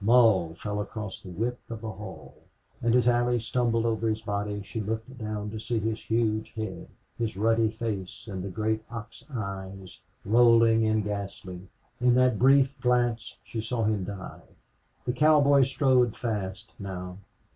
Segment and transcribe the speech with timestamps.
[0.03, 2.33] Mull fell across the width of the hall.
[2.81, 6.87] And as Allie stumbled over his body she looked down to see his huge head,
[7.19, 11.67] his ruddy face, and the great ox eyes, rolling and ghastly.
[11.99, 14.41] In that brief glance she saw him die.
[15.05, 17.19] The cowboy strode fast now.